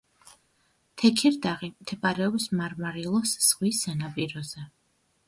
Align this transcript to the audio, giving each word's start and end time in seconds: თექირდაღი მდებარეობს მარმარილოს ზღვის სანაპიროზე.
თექირდაღი 1.01 1.69
მდებარეობს 1.73 2.47
მარმარილოს 2.61 3.35
ზღვის 3.49 3.83
სანაპიროზე. 3.89 4.65